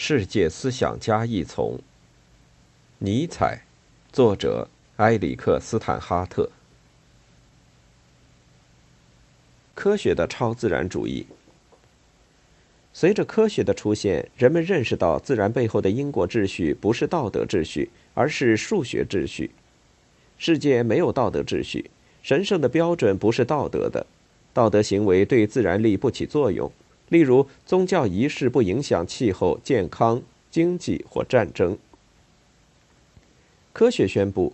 [0.00, 1.76] 世界思想家一丛。
[2.98, 3.64] 尼采，
[4.12, 6.48] 作者埃里克斯坦哈特。
[9.74, 11.26] 科学的超自然主义。
[12.92, 19.50] 随着科学的出现，人们认识到自然背后的因果秩序不是道德秩序，而是数学秩序。
[20.38, 21.90] 世界没有道德秩序，
[22.22, 24.06] 神圣的标准不是道德的，
[24.54, 26.70] 道德行为对自然力不起作用。
[27.08, 31.76] 例如，宗教仪式不影响气候、健康、经济或战争。
[33.72, 34.52] 科学宣布，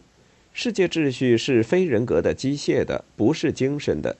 [0.52, 4.16] 世界秩序是非人格的、机械的，不是精神的。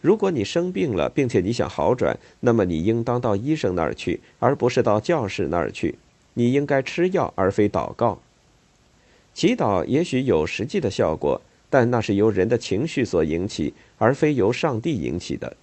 [0.00, 5.96] 如果你生病了，并且你想好转，那么你应当到医生那儿去，而不是到教室那儿去。
[6.34, 8.22] 你应该吃药，而非祷告。
[9.34, 15.56] 祈祷也许有实际的效果，但那是由人的情绪所引起，而非由上帝引起的。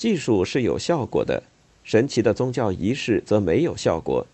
[0.00, 1.42] 技术是有效果的，
[1.84, 4.26] 神奇的宗教仪式则没有效果。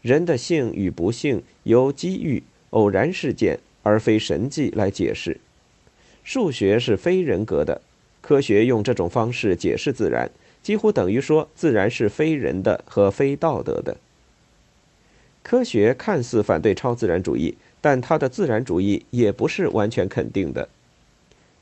[0.00, 2.40] 人的幸与不幸由机遇、
[2.70, 5.40] 偶然事件而非神迹来解释。
[6.22, 7.80] 数学是非人格的，
[8.20, 10.30] 科学用这种方式解释自然，
[10.62, 13.96] 几乎等于说自然是非人的和非道德的。
[15.42, 20.68] 科学看似反对超自然主义，但它的自然主义也不是完全肯定的。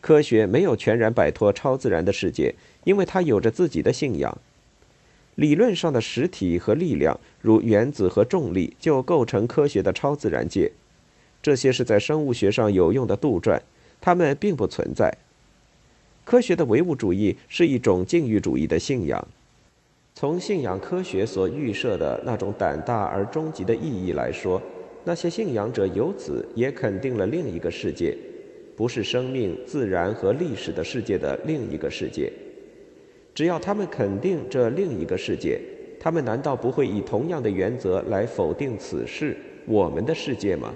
[0.01, 2.55] 科学没有全然摆脱超自然的世界。
[2.85, 4.39] 因为它有着自己的信仰，
[5.35, 10.73] 理论上的实体和力量，如原子和重力，就构成科学的超自然界。
[11.43, 13.61] 这些是在生物学上有用的杜撰，
[14.01, 15.15] 它们并不存在。
[16.25, 19.29] 科学的唯物主义是一种禁欲主义的信仰。
[20.15, 24.61] 从信仰科学所预设的那种胆大而终极的意义来说，
[25.05, 28.17] 那些信仰者由此也肯定了另一个世界，
[28.81, 32.33] 不是生命、自然和历史的世界的另一个世界。
[33.35, 35.61] 只要他们肯定这另一个世界，
[36.01, 40.73] 他们难道不会以同样的原则来否定此事我们的世界吗？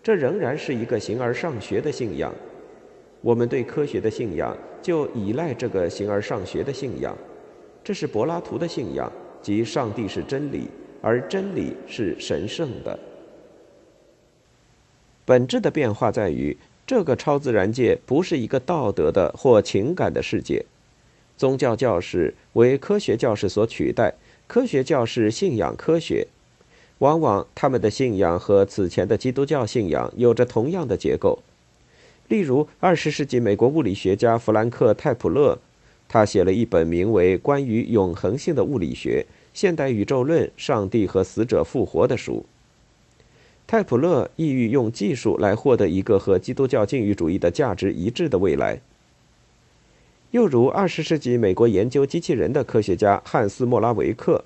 [0.00, 2.32] 这仍然是一个形而上学的信仰。
[3.20, 7.18] 我们对科学的信仰就依赖这个形而上学的信仰。
[7.82, 9.12] 这是柏拉图的信仰，
[9.42, 10.68] 即上帝是真理，
[11.00, 12.96] 而真理是神圣的。
[15.24, 16.56] 本质的变化在于，
[16.94, 20.66] 这个超自然界不是一个道德的或情感的世界。
[21.38, 24.12] 宗教教士为科学教士所取代，
[24.46, 26.26] 科学教士信仰科学，
[26.98, 31.38] 往往他们的信仰和此前的基督教信仰有着同样的结构。
[32.28, 35.58] 例如，二十世纪美国物理学家弗兰克·泰普勒，
[36.06, 39.24] 他写了一本名为《关于永恒性的物理学：
[39.54, 42.44] 现代宇宙论、上帝和死者复活》的书。
[43.66, 48.80] 泰普勒意欲用技术来获得一个和基督教禁欲主义的价值一致的未来。
[50.32, 54.44] 又如二十世纪美国研究机器人的科学家汉斯·莫拉维克，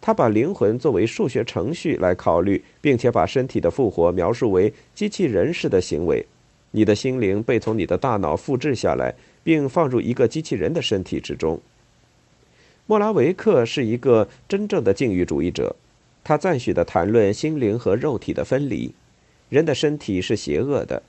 [0.00, 6.24] 他把灵魂作为数学程序来考虑，并且把身体的复活描述为机器人式的行为。
[6.72, 11.60] 你的心灵被从你的大脑复制下来，并放入一个机器人的身体之中。
[12.86, 15.74] 莫拉维克是一个真正的禁欲主义者，
[16.24, 18.94] 他赞许的谈论心灵和肉体的分离，
[19.50, 21.02] 人的身体是邪恶的。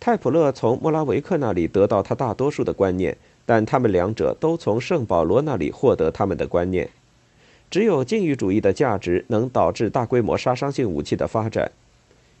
[0.00, 6.90] 泰普勒从莫拉维克那里得到他大多数的观念，但他们两者都从圣保罗那里获得他们的观念。
[7.70, 11.70] 只有禁欲主义的价值能导致大规模杀伤性武器的发展。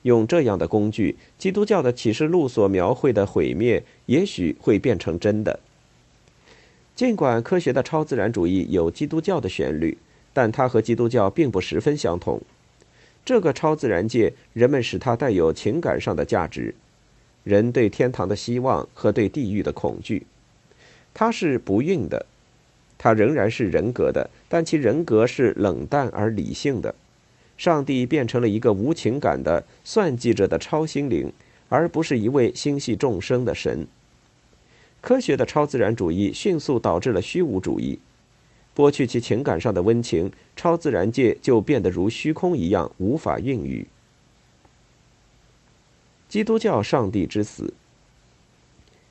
[0.02, 5.58] 用这样的工具，基督教的启示录所描绘的毁灭也许会变成真的。
[6.94, 9.98] 尽管科学的超自然主义有基督教的旋律，
[10.32, 12.40] 但它和基督教并不十分相同。
[13.24, 16.74] 这个超自然界，人们使它带有情感上的价值。
[17.44, 20.26] 人对天堂的希望和对地狱的恐惧，
[21.14, 22.26] 它是不孕的，
[22.98, 26.94] 它仍然是人格的，但其人格是冷淡而理性的。
[27.56, 31.32] 上帝变成了一个无情感的算计着的超心灵，
[31.68, 33.86] 而不是一位心系众生的神。
[35.00, 37.98] 科学的超自然主义迅速导致了虚无主义，
[38.78, 43.88] 剥去其情感上的温情，超自然界就变得如虚空一样无法孕育。
[46.28, 47.74] 基督教上帝之死。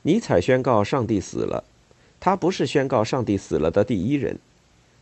[0.03, 1.65] 尼采宣告上帝死了，
[2.17, 4.39] 他不是宣告上帝死了的第一人。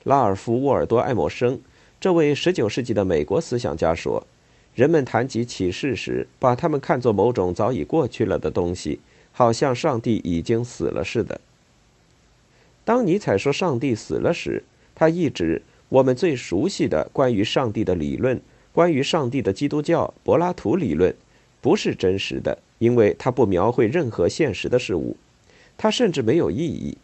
[0.04, 1.60] 拉尔夫·沃尔多·爱默生，
[2.00, 4.26] 这位19世纪的美国思想家说
[4.74, 9.00] ：“人们谈及启示时，把他们看作某种早已过去了的东西，
[9.32, 11.40] 好像上帝已经死了似的。”
[12.86, 14.64] 当尼采说上帝死了时，
[14.96, 18.40] 他一直我们最熟悉的关于上帝的理论，
[18.72, 21.14] 关于上帝的基督教柏拉图理论。
[21.62, 25.18] 不是真实的，因为它不描绘任何现实的事物，
[25.76, 26.96] 它甚至没有意义。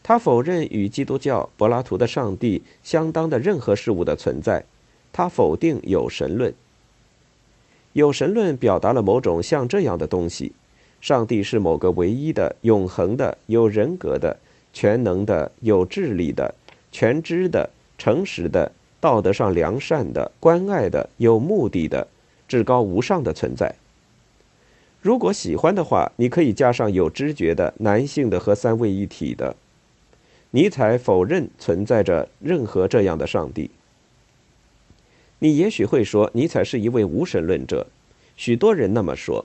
[0.00, 4.64] 他否认与基督教柏拉图的上帝相当的任何事物的存在，
[5.12, 6.54] 他否定有神论。
[7.94, 10.52] 有神论表达了某种像这样的东西：
[11.00, 14.38] 上帝是某个唯一的、永恒的、有人格的、
[14.72, 16.54] 全能的、有智力的、
[16.92, 22.06] 全知的、诚实的、道德上良善的、关爱的、有目的的、
[22.46, 23.74] 至高无上的存在。
[25.00, 29.54] 如果喜欢的话，你可以加上有知觉的、男性的和三位一体的。
[30.50, 33.70] 尼采否认存在着任何这样的上帝。
[35.40, 37.86] 你也许会说，尼采是一位无神论者，
[38.36, 39.44] 许多人那么说。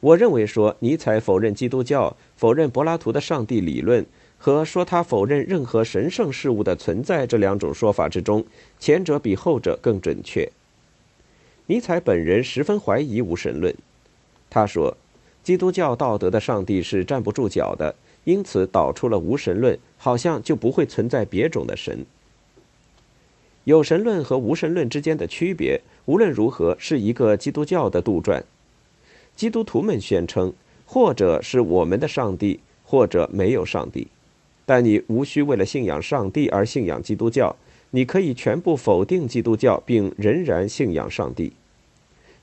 [0.00, 4.06] 我认为说，尼采否认基督教、否认柏拉图的上帝理论
[4.38, 8.44] 和说他否认任何神圣事物的存在这两种说法之中，
[8.78, 10.50] 前者比后者更准确。
[11.66, 13.74] 尼采本人十分怀疑无神论，
[14.48, 14.96] 他说，
[15.42, 17.94] 基督教道德的上帝是站不住脚的，
[18.24, 22.06] 因此导出了无神论，好像就不会存在别种的神。
[23.64, 28.42] 有神论和无神论之间的区别，无论如何是一个基督教的杜撰。
[29.36, 30.52] 基督徒们宣称，
[30.86, 34.08] 或者是我们的上帝，或者没有上帝。
[34.68, 37.56] 但你无需为了信仰上帝而信仰基督教，
[37.92, 41.54] 你可以全部否定基督教，并仍然信仰上帝。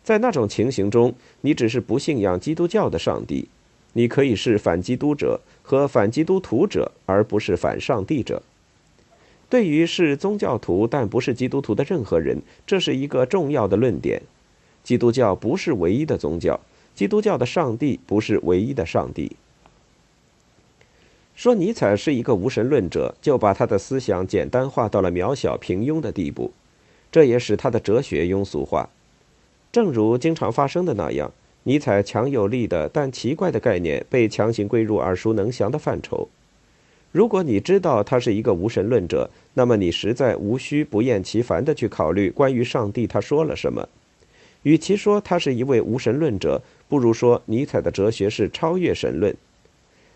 [0.03, 3.47] 在那种情形中，你只是不信仰基督教的上帝。
[3.93, 8.41] 你可以是反基督者和反基督徒者，而不是反上帝者。
[9.47, 14.19] 对于是宗教徒但不是基督徒的任何人，这是一个重要的论点。
[14.83, 16.59] 基督教不是唯一的宗教，
[16.95, 19.35] 基督教的上帝不是唯一的上帝。
[21.35, 26.53] 说尼采是一个无神论者，就把他的思想简单化到了渺小平庸的地步，
[27.11, 28.89] 这也使他的哲学庸俗化。
[29.69, 31.29] 正如经常发生的那样，
[31.63, 36.29] 尼采强有力的但奇怪的概念被强行归入耳熟能详的范畴。
[37.11, 43.87] 如果你知道他是一个无神论者，那么你实在无需不厌其烦地去考虑关于上帝他说了什么。
[44.63, 49.35] 与其说他是一位无神论者，不如说尼采的哲学是超越神论。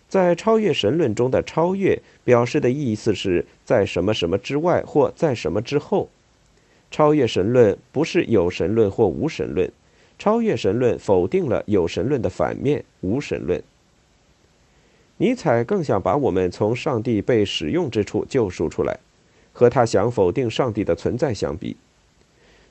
[0.09, 6.09] 在超越神论中的“超越”表示的意思是在什么什么之外或在什么之后。
[6.89, 9.71] 超越神论不是有神论或无神论，
[10.17, 13.61] 超越神论否定了有神论的反面——无神论。
[15.17, 18.97] 尼采更想把我们从上帝被使用之处救赎出来，
[19.53, 21.77] 和他想否定上帝的存在相比。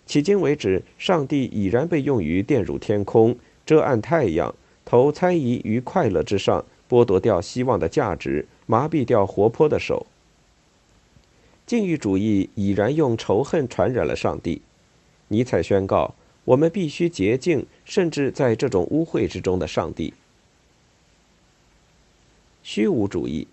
[0.09, 4.53] 迄今为止，上帝已然被用于电入天空、遮暗太阳、
[4.85, 10.07] 投猜疑于快乐之上、剥夺掉希望的价值、麻痹掉活泼的手。
[11.67, 14.63] 禁欲主义已然用仇恨传染了上帝。
[15.29, 16.15] 尼采宣告：
[16.45, 20.15] 我们必须洁净，甚至在这种污秽之中的上帝。
[22.63, 23.47] 虚无主义，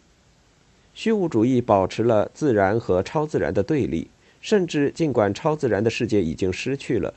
[0.94, 4.08] 虚无主义保持了自然和超自然的对立，
[4.40, 7.14] 甚至尽管超自然的世界已经失去了，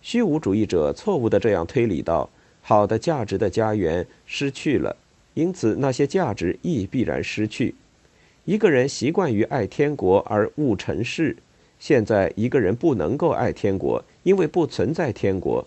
[0.00, 2.28] 虚无主义者错误的这样推理道：
[2.60, 4.96] 好的价值的家园失去了，
[5.34, 7.74] 因此那些价值亦必然失去。
[8.44, 11.36] 一个人习惯于爱天国而恶尘世，
[11.78, 15.66] 现在一个人不能够爱天国，因为不存在天国，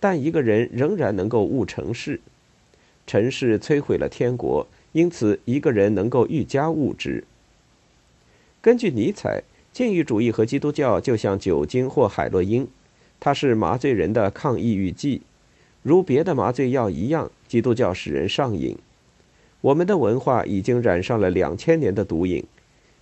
[0.00, 2.20] 但一个人仍然能够恶尘世。
[3.06, 7.24] 尘世摧毁了天国，因此一个人能够愈加物质。
[8.60, 9.42] 根据尼采，
[9.72, 12.66] 禁欲主义和基督教就像酒精或海洛因，
[13.20, 15.22] 它是麻醉人的抗抑郁剂，
[15.82, 17.30] 如别的麻醉药一样。
[17.46, 18.76] 基督教使人上瘾。
[19.66, 22.40] 我们的文化已经染上了两千年的毒瘾。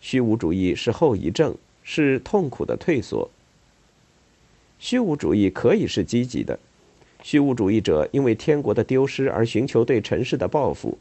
[0.01, 3.29] 虚无主义是后遗症，是痛苦的退缩。
[4.79, 6.59] 虚无主义可以是积极的。
[7.23, 10.97] 虚无主义者因为天国的丢失而寻求对尘世的报复，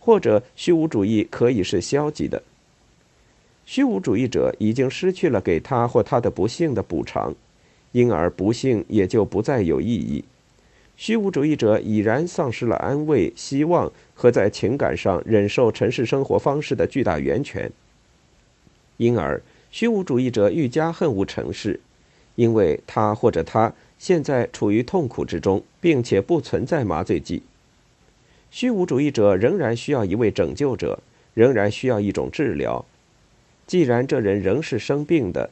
[0.00, 2.42] 或者虚无主义可以是消极的。
[3.64, 7.32] 虚无主义者已经失去了给他或他的不幸的补偿，
[7.92, 10.24] 因而不幸也就不再有意义。
[10.96, 17.70] 虚无主义者已然丧失了安慰、希望和在情感上忍受尘世生活方式的巨大源泉，
[18.96, 21.80] 因而虚无主义者愈加恨恶尘世，
[22.36, 23.72] 因为他或者他。
[23.96, 27.42] 现在处于痛苦之中，并且不存在麻醉剂。
[28.50, 30.98] 虚无主义者仍然需要一位拯救者，
[31.32, 32.84] 仍然需要一种治疗。
[33.66, 35.48] 既然这人仍是生病的，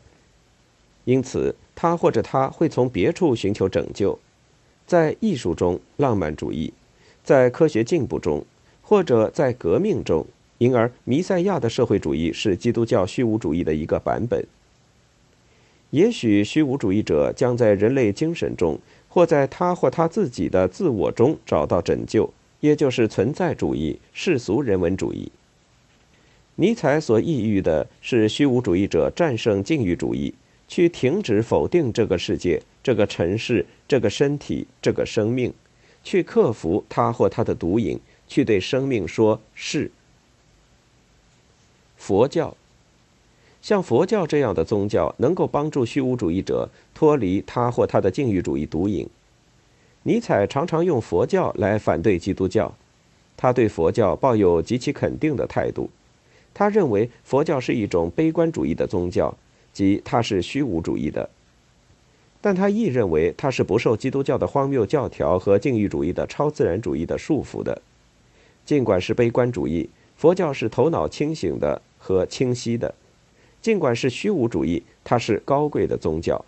[1.04, 4.18] 因此他或者他会从别处寻求拯救，
[4.92, 6.70] 在艺术中浪漫主义，
[7.24, 8.44] 在科学进步中，
[8.82, 10.26] 或者在革命中。
[10.58, 14.44] 因而，弥赛亚的社会主义是基督教虚无主义的一个版本。
[15.92, 22.30] 也许虚无主义者将在人类精神中，或在他或他自己的自我中找到拯救，
[22.60, 25.32] 也就是存在主义、世俗人文主义。
[26.56, 30.34] 尼采所抑郁的是虚无主义者战胜禁欲主义，
[30.72, 35.52] 去停止否定这个世界、这个尘世、这个身体、这个生命，
[36.02, 39.90] 去克服他或他的毒瘾，去对生命说是。
[41.98, 42.56] 佛教，
[43.60, 49.06] 像佛教这样的宗教，能够帮助虚无主义者脱离他或他的禁欲主义毒瘾。
[50.04, 52.74] 尼采常常用佛教来反对基督教，
[53.36, 55.90] 他对佛教抱有极其肯定的态度。
[56.54, 59.36] 他认为佛教是一种悲观主义的宗教，
[59.72, 61.28] 即它是虚无主义的。
[62.40, 67.80] 但他亦认为它是不受基督教的荒谬教条和禁欲主义的超自然主义的束缚的。
[68.66, 72.92] 尽管是悲观主义，佛教是头脑清醒的和清晰的；
[73.60, 76.44] 尽管是虚无主义，它是高贵的宗教。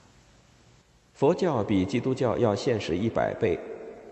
[1.14, 3.57] 佛教比基督教要现实一百倍，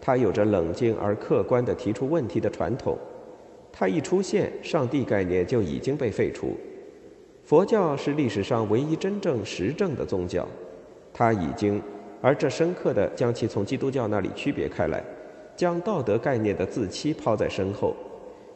[0.01, 2.97] 它有着冷静而客观地提出问题的传统。
[3.73, 6.57] 它一出现，上帝概念就已经被废除。
[7.53, 10.49] 佛教是历史上唯一真正实证的宗教，
[11.13, 11.83] 它已经，
[12.23, 15.05] 而这深刻的将其从基督教那里区别开来，
[15.55, 17.95] 将道德概念的自欺抛在身后。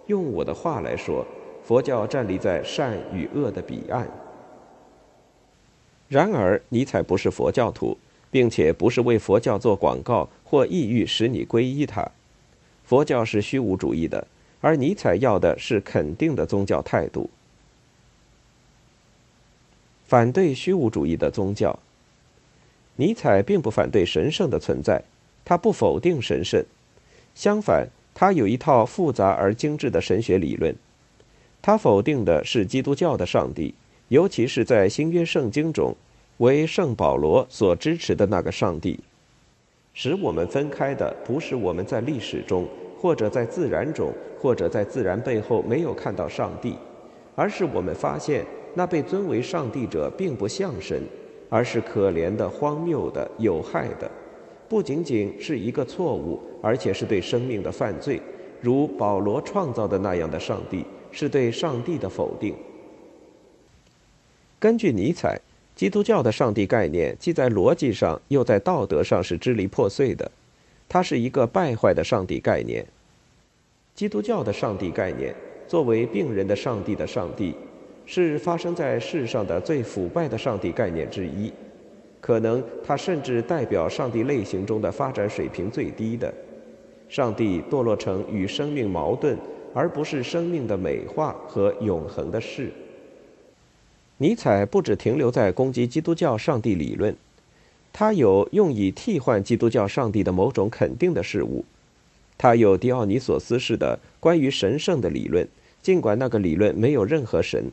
[0.07, 1.23] 用我的话来说，
[1.63, 4.09] 佛教站立在善与恶的彼岸。
[6.09, 7.95] 然而，尼采不是佛教徒。
[8.31, 12.07] 并且不是为佛教做广告或意欲使你皈依它。
[12.85, 14.27] 佛教是虚无主义的，
[14.61, 17.29] 而尼采要的是肯定的宗教态度。
[20.07, 21.79] 反对虚无主义的宗教。
[22.97, 25.03] 尼采并不反对神圣的存在，
[25.45, 26.65] 他不否定神圣，
[27.35, 30.75] 相反，他有一套复杂而精致的神学理论。
[31.61, 33.75] 他否定的是基督教的上帝，
[34.09, 35.95] 尤其是在新约圣经中。
[36.39, 39.01] 为圣保罗所支持的那个上帝，
[39.95, 42.69] 使我们分开的不是我们在历史中，
[43.01, 46.77] 或者在自然中，或者在自然背后没有看到上帝，
[47.35, 48.45] 而是我们发现
[48.77, 51.03] 那被尊为上帝者并不像神，
[51.49, 54.11] 而是可怜的、荒谬的、有害的，
[54.69, 58.21] 不仅仅是一个错误，而且是对生命的犯罪，
[58.61, 62.55] 如保罗创造的那样的上帝，是对上帝的否定。
[64.59, 65.41] 根据尼采。
[65.77, 70.31] 基督教的上帝概念既在逻辑上又在道德上是支离破碎的，
[70.89, 72.83] 它是一个败坏的上帝概念。
[73.95, 75.35] 基督教的上帝概念
[75.69, 77.55] 作为病人的上帝的上帝，
[78.07, 81.53] 是发生在世上的最腐败的上帝概念之一，
[82.21, 86.33] 可能它甚至代表上帝类型中的发展水平最低的。
[87.09, 89.37] 上帝堕落成与生命矛盾，
[89.75, 92.73] 而不是生命的美化和永恒的事。
[94.19, 97.15] 尼采不只停留在攻击基督教上帝理论，
[97.93, 101.65] 他有用以替换基督教上帝的某种肯定的事物，
[102.39, 105.47] 他有狄奥尼索斯式的关于神圣的理论，
[105.83, 107.71] 尽管那个理论没有任何神。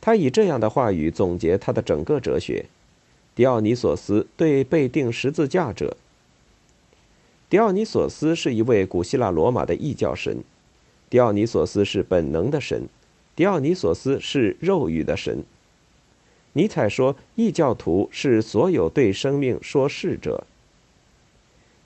[0.00, 2.66] 他以这样的话语总结他的整个哲学：
[3.34, 5.96] 狄奥尼索斯对被钉十字架者。
[7.48, 10.38] 狄奥尼索斯是一位古希腊罗马的异教神，
[11.10, 12.88] 狄奥尼索斯是本能的神。
[13.36, 15.44] 狄奥尼索斯是肉欲的神。
[16.52, 20.44] 尼采说，异教徒是所有对生命说是者。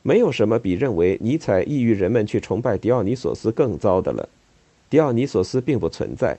[0.03, 4.29] 没有什么比认为尼采抑郁人们去崇拜狄奥尼索斯更糟的了。
[4.91, 6.39] 狄奥尼索斯并不存在。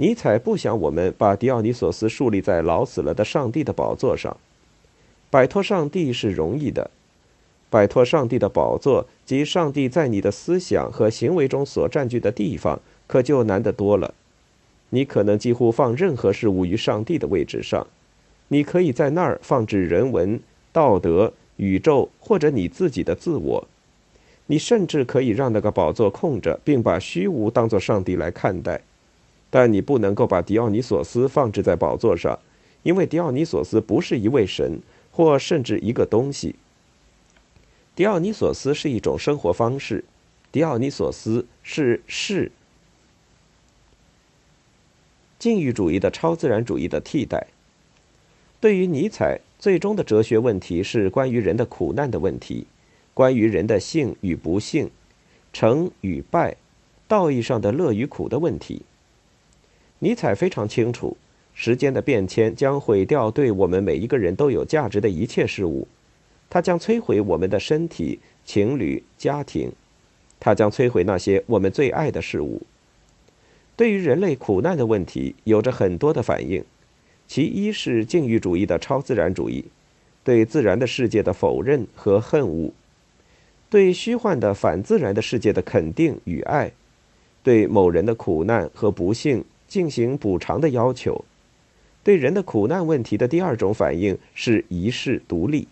[0.00, 4.34] 尼采不想我们把狄奥尼索斯树立在老死了的上帝的宝座上。
[5.28, 6.90] 摆脱上帝是容易的，
[7.68, 14.14] 摆脱上帝的宝座及上帝在你的思想和行为中所占据的地方，可就难得多了。
[14.88, 17.86] 你可能几乎放任何事物于上帝的位置上，
[18.48, 20.40] 你可以在那儿放置人文、
[20.72, 23.68] 道德、宇宙或者你自己的自我。
[24.46, 28.80] 你甚至可以让那个宝座空着，并把虚无当作上帝来看待。
[29.50, 32.38] 但你不能够把狄奥尼索斯放置在宝座上，
[32.84, 34.80] 因为狄奥尼索斯不是一位神，
[35.10, 36.54] 或甚至一个东西。
[37.96, 40.04] 狄奥尼索斯是一种生活方式，
[40.52, 42.52] 狄奥尼索斯是是。
[45.38, 47.48] 禁欲主义的超自然主义的替代。
[48.60, 52.66] 对于尼采，最终的哲学问题是关于人的苦难的问题，
[53.14, 54.90] 关于人的幸与不幸、
[55.52, 56.56] 成与败、
[57.08, 58.82] 道义上的乐与苦的问题。
[60.02, 61.16] 尼采非常清楚，
[61.54, 65.86] 时间的变迁将毁掉对我们每一个人都有价值的一切事物，
[66.48, 69.70] 它将摧毁我们的身体、情侣、家庭，
[70.40, 72.62] 它将摧毁那些我们最爱的事物。
[73.76, 76.64] 对于人类苦难的问题，有着很多的反应。
[77.28, 79.66] 其一是禁欲主义的超自然主义，
[80.24, 82.72] 对自然的世界的否认和恨恶，
[83.68, 86.72] 对虚幻的反自然的世界的肯定与爱，
[87.42, 91.24] 对某人的苦难和不幸进行补偿的要求。
[92.02, 95.68] 对人的苦难问题的第二种反应是一世独立。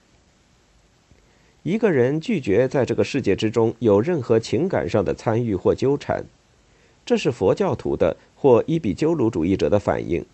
[1.65, 6.25] 一个人拒绝在这个世界之中有任何情感上的参与或纠缠，
[7.05, 10.25] 这是佛教徒的或伊比鸠鲁主义者的反应。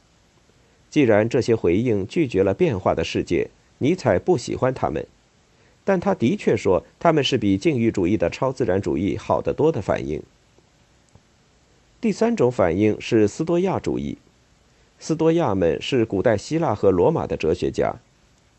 [0.90, 5.04] 既然这些回应拒绝了变化的世界，尼采不喜欢他们，
[5.85, 10.23] 但他的确说他们是比禁欲主义的超自然主义好得多的反应。
[12.05, 14.19] 第三种反应是斯多亚主义。
[14.99, 17.95] 斯多亚们是古代希腊和罗马的哲学家，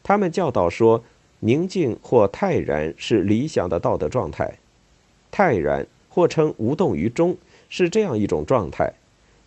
[0.02, 1.04] 他们教导说。
[1.42, 4.56] 宁静或泰然是理想的道德状态，
[5.30, 7.38] 泰然或称无动于衷
[7.70, 8.92] 是这样一种状态，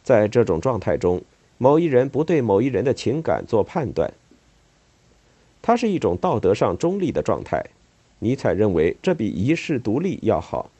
[0.04, 1.20] 在这种状态中，
[1.56, 4.12] 某一人不对某一人的情感做判断，
[5.60, 7.64] 它是一种道德上中立的状态。
[8.20, 10.70] 尼采认为这比一世独立要好，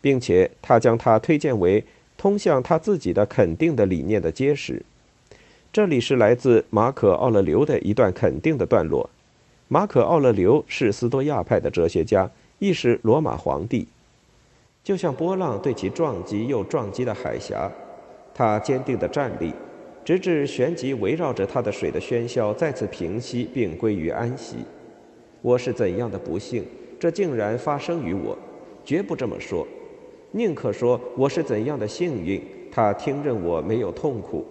[0.00, 1.84] 并且他将它推荐为
[2.16, 4.82] 通向他自己的肯定的理念的揭示。
[5.72, 9.10] 这里是来自马可·奥勒留的一段肯定的段落。
[9.68, 13.88] 马可·奥勒留是斯多亚派的哲学家，亦是罗马皇帝。
[14.84, 17.70] 就像波浪对其撞击又撞击的海峡，
[18.34, 19.52] 他坚定地站立，
[20.04, 24.56] 直至旋即围绕着他的水的喧嚣再次平息并归于安息。
[25.40, 26.64] 我是怎样的不幸，
[27.00, 28.38] 这竟然发生于我？
[28.84, 29.66] 绝不这么说，
[30.36, 34.44] 宁可说我是怎样的幸运，他听任我没有痛苦，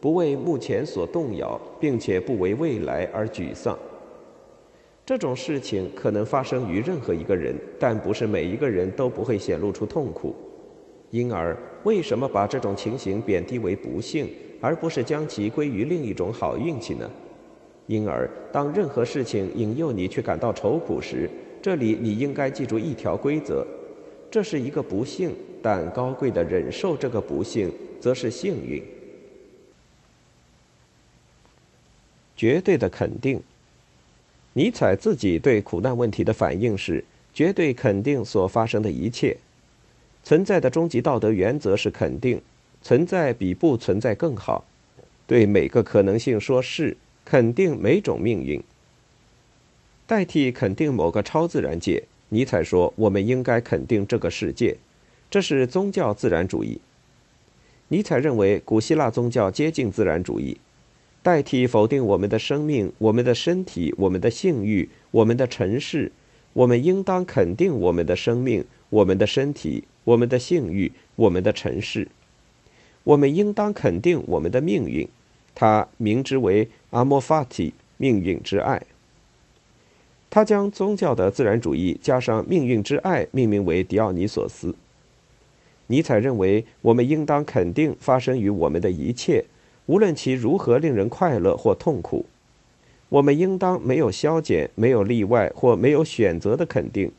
[0.00, 3.78] 不为目前所动摇，并且不为未来而沮丧。
[5.06, 10.34] 这种事情可能发生于任何一个人，但不是每一个人都不会显露出痛苦。
[11.10, 14.28] 因而，为什么把这种情形贬低为不幸，
[14.60, 17.08] 而不是将其归于另一种好运气呢？
[17.86, 21.30] 因而，当任何事情引诱你去感到愁苦时，
[21.62, 23.64] 这里你应该记住一条规则：
[24.34, 28.82] 这是一个不幸，但高贵的忍受这个不幸，则是幸运。
[32.36, 33.40] 绝对的肯定。
[34.54, 39.36] 尼采自己对苦难问题的反应是绝对肯定所发生的一切，
[40.24, 42.42] 存在的终极道德原则是肯定，
[42.82, 44.64] 存在比不存在更好。
[45.28, 48.60] 对每个可能性说是，肯定每种命运。
[50.08, 52.02] 代替肯定某个超自然界，
[52.34, 54.76] 尼采说我们应该肯定这个世界，
[55.30, 56.80] 这是宗教自然主义。
[57.86, 60.56] 尼采认为古希腊宗教接近自然主义。
[61.22, 66.10] 代替否定我们的生命、我们的身体、我们的性欲、我们的尘世，
[66.54, 72.08] 我们应当肯定我们的生命、我们的身体、我们的性欲、我们的尘世。
[73.04, 75.08] 我们应当肯定我们的命运，
[75.54, 78.82] 他名之为阿莫法提，命运之爱。
[80.34, 84.74] 他将宗教的自然主义加上命运之爱命名为狄奥尼索斯。
[85.86, 89.44] 尼采认为，我们应当肯定发生于我们的一切。
[89.86, 92.26] 无论其如何令人快乐或痛苦，
[93.10, 97.12] 我们应当没有消减、没有例外或没有选择的肯定。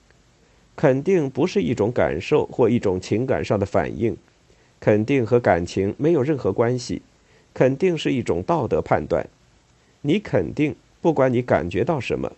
[0.75, 4.17] 肯定不是一种感受或一种情感上的反应，
[4.81, 7.01] 肯定和感情没有任何关系。
[7.53, 9.25] 肯定是一种道德判断。
[10.01, 12.29] 你肯定，不管你感觉到什么。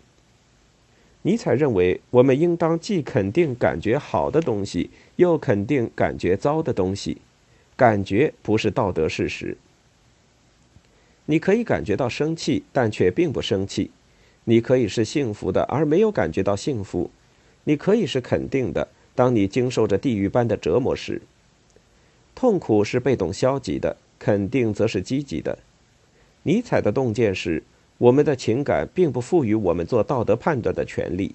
[1.28, 7.18] 尼采认为，我们应当既肯定感觉好的东西，又肯定感觉糟的东西。
[7.76, 9.58] 感觉不是道德事实。
[11.26, 13.90] 你可以感觉到生气，但却并不生气；
[14.46, 17.10] 你可以是幸福的，而没有感觉到幸福；
[17.66, 21.22] 你可以是肯定的，当你经受着地狱般的折磨时。
[22.34, 25.60] 痛苦是被动消极的，肯定则是积极的。
[26.44, 27.62] 尼采的洞见是：
[27.98, 31.34] 我们的情感并不赋予我们做道德判断的权利。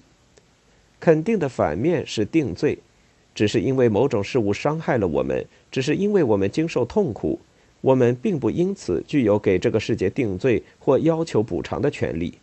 [0.99, 2.79] 肯定的反面是定罪，
[3.35, 7.39] 只是因为某种事物伤害了我们，只是因为我们经受痛苦。
[7.81, 12.35] 我们并不因此具有给这个世界定罪或要求补偿的权利。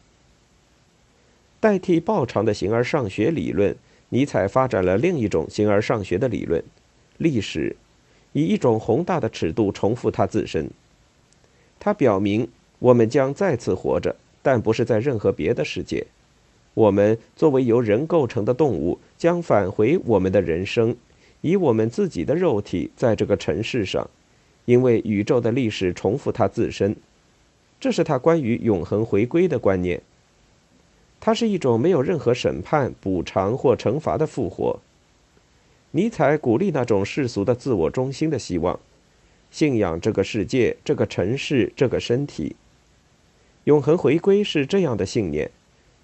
[1.59, 3.74] 代替报偿的形而上学理论，
[4.11, 6.62] 尼采发展了另一种形而上学的理论——
[7.16, 7.74] 历史，
[8.35, 10.70] 以一种宏大的尺度重复它自身。
[11.78, 12.46] 它表明，
[12.80, 16.04] 我们将再次活着，但不是在任何别的世界。
[16.74, 20.96] 我们作为由人构成的动物，将返回我们的人生，
[21.40, 24.10] 以我们自己的肉体在这个尘世上。
[24.66, 26.94] 因为宇宙的历史重复它自身，
[27.80, 30.00] 这是他关于永恒回归的观念。
[31.18, 34.78] 它是一种没有任何审判、补偿或惩罚的复活。
[35.90, 38.78] 尼采鼓励那种世俗的自我中心的希望，
[39.50, 42.54] 信仰这个世界、这个城市、这个身体。
[43.64, 45.50] 永恒回归是这样的信念：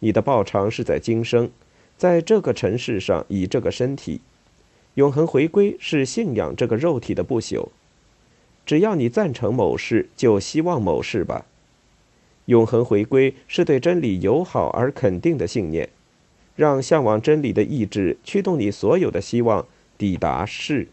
[0.00, 1.50] 你的报偿是在今生，
[1.96, 4.20] 在这个尘世上以这个身体。
[4.94, 7.68] 永恒回归是信仰这个肉体的不朽。
[8.64, 11.46] 只要你赞成某事，就希望某事吧。
[12.46, 15.88] 永恒回归是对真理友好而肯定的信念，
[16.56, 19.66] 让向往真理的意志驱动你所有的希望
[19.96, 20.88] 抵达是。